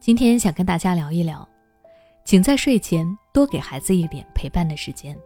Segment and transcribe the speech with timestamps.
[0.00, 1.48] 今天想跟大家聊一聊，
[2.24, 5.16] 请在睡前多给孩子一点陪伴的时间。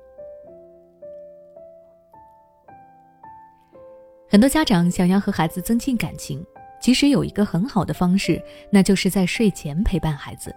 [4.29, 6.45] 很多家长想要和孩子增进感情，
[6.81, 10.55] 其实有一个很好的方式，那就是在睡前陪伴孩子。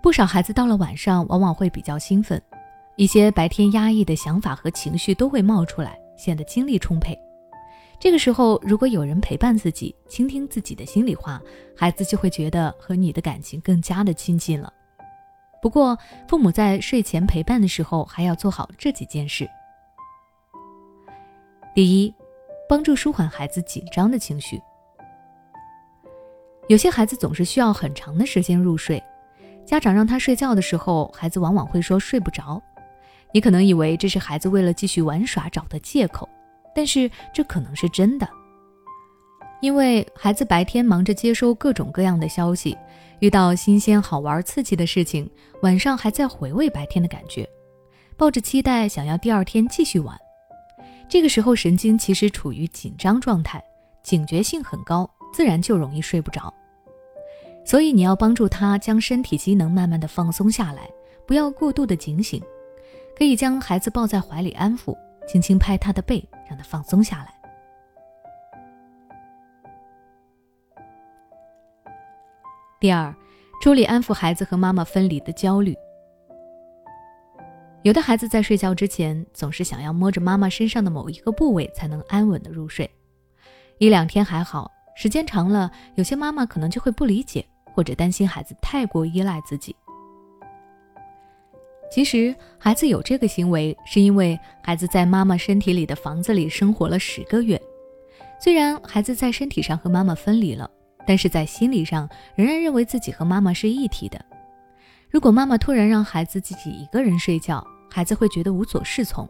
[0.00, 2.40] 不少孩子到了晚上，往往会比较兴奋，
[2.96, 7.18] 一些白天压抑的想法和情绪都会冒出来，显得精力充沛。
[8.00, 11.38] 这个时候，如果有人陪伴自己，倾听自己的心里话，
[11.76, 14.72] 孩子就会觉得和你的感情更加的亲近了。
[15.60, 19.46] 不过，父母在睡前陪伴的时候，还要做好这几件事。
[21.74, 22.14] 第一，
[22.66, 24.58] 帮助舒缓孩子紧张的情绪。
[26.68, 29.02] 有些孩子总是需要很长的时间入睡，
[29.66, 32.62] 家长让他睡觉的时候，孩子往往会说睡不着。
[33.34, 36.26] 你可能以为这是孩子为了继续玩耍找的借口。
[36.74, 38.28] 但是这可能是真的，
[39.60, 42.76] 因为孩子白天忙着接收各种各样的消息，
[43.18, 45.28] 遇到新鲜、好玩、刺激的事情，
[45.62, 47.48] 晚上还在回味白天的感觉，
[48.16, 50.16] 抱着期待想要第二天继续玩。
[51.08, 53.62] 这个时候神经其实处于紧张状态，
[54.02, 56.52] 警觉性很高，自然就容易睡不着。
[57.64, 60.88] 所以你要帮助他将身体机能慢慢的放松下来，
[61.26, 62.40] 不要过度的警醒，
[63.18, 64.96] 可以将孩子抱在怀里安抚。
[65.28, 67.32] 轻轻拍他的背，让他放松下来。
[72.80, 73.14] 第二，
[73.62, 75.76] 处理安抚孩子和妈妈分离的焦虑。
[77.82, 82.90] 有的孩子在睡觉之前总是想要摸着妈妈身上的某一个部位才能安稳的入睡，
[83.78, 89.76] 一两天还好，时间长了，有些妈妈可能就会不理解或者担心孩子太过依赖自己。
[91.90, 97.60] 其实，孩子有这个行为，是因为孩子在妈妈身体里的房子里生活了十个月。
[98.38, 100.70] 虽然孩子在身体上和妈妈分离了，
[101.04, 104.24] 但是在心理上仍然认为自己和妈妈是一体的。
[105.10, 109.28] 如果妈妈突然让孩子自己一个人睡觉，孩子会觉得无所适从，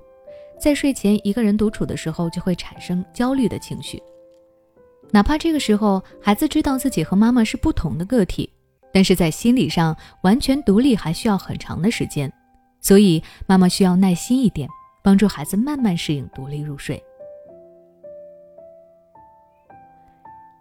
[0.60, 4.00] 在睡前一个人独处的时候就会产生焦虑的情绪。
[5.10, 8.52] 哪怕这个时候孩子知道自己和妈妈是不同的个体，
[8.92, 12.30] 但是在心理上完全独立还需要很长的时间。
[12.80, 14.68] 所以，妈妈需要耐心一点，
[15.02, 17.02] 帮助孩子慢慢适应独立入睡。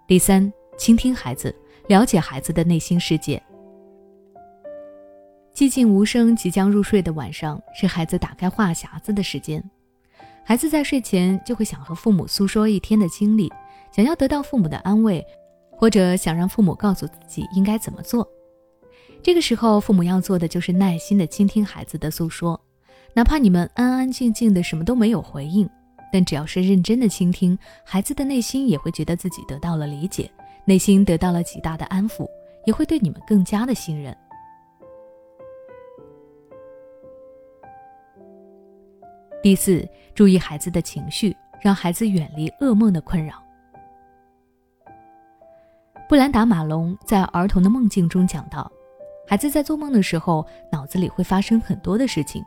[0.07, 1.55] 第三，倾听孩子，
[1.87, 3.41] 了解孩子的内心世界。
[5.53, 9.63] 寂静无声、即将入睡的晚上，是孩子打开话匣子的时间。
[10.43, 13.51] 孩子在睡前就会想和父母诉说一天的经历，
[13.91, 15.25] 想要得到父母的安慰，
[15.71, 18.27] 或者想让父母告诉自己应该怎么做。
[19.21, 22.59] 这个时候，父母要做的就是耐心的倾听孩子的诉说，
[23.13, 25.69] 哪怕你们安安静静的什么都没有回应，
[26.11, 30.31] 但只要是认真的倾听，孩子的内心也会觉得自己得到了理解，
[30.65, 32.25] 内心得到了极大的安抚，
[32.65, 34.15] 也会对你们更加的信任。
[39.43, 43.35] 第四，注意孩子的情绪，让孩子远离噩梦的困扰。
[46.07, 48.71] 布兰达·马龙在《儿童的梦境》中讲到。
[49.29, 52.43] 孩子在做梦的时候，脑子里会发生很多的事情。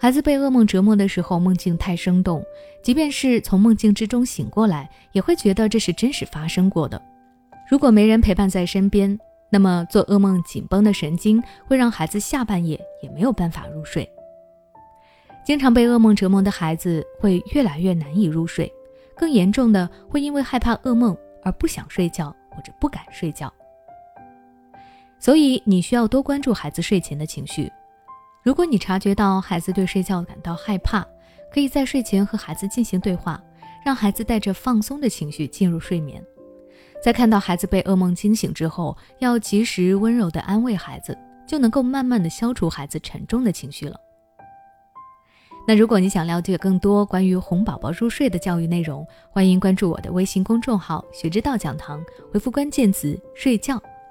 [0.00, 2.42] 孩子被噩梦折磨的时候，梦境太生动，
[2.82, 6.98] 即便是从梦境之中醒过来，也会觉得这是真实发生过的。
[7.70, 9.18] 如果没人陪伴在身边，
[9.50, 14.10] 那么做噩梦紧绷的神经会让孩子下半夜也没有办法入睡。
[15.44, 18.72] 经常被噩梦折磨的孩子会越来越难以入睡，
[19.14, 23.52] 更严重的会因为害怕噩梦而不想睡觉或者不敢睡觉。
[25.18, 27.70] 所以你需要多关注孩子睡前的情绪。
[28.42, 31.04] 如果你察觉到孩子对睡觉感到害怕，
[31.52, 33.42] 可以在睡前和孩子进行对话，
[33.84, 36.22] 让孩子带着放松的情绪进入睡眠。
[37.02, 41.16] 在看到孩子被噩梦惊醒之后，要及时温柔地安慰孩子，
[41.46, 43.98] 就能够慢慢地消除孩子沉重的情绪了。
[45.68, 52.00] 那如果你想了解更多关于哄宝宝入睡的教育内容，欢迎关注我的微信公众号“学之道讲堂”，
[52.32, 53.82] 回复关键词“睡觉”。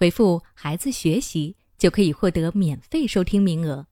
[0.00, 3.86] 回复“孩子学习”就可以获得免费收听名额。